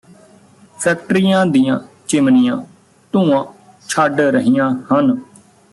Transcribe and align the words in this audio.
ਫੈਕਟਰੀਆਂ 0.77 1.45
ਦੀਆਂ 1.45 1.79
ਚਿਮਨੀਆਂ 2.07 2.57
ਧੂੰਆ 3.13 3.45
ਛੱਡ 3.87 4.21
ਰਹੀਆਂ 4.21 4.71
ਹਨ 4.91 5.15